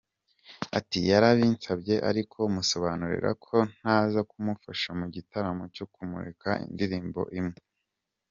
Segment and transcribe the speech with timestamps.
[0.77, 7.57] Ati «Yarabinsabye ariko musobanurira ko ntaza kumufasha mu gitaramo cyo kumurika indirimbo imwe.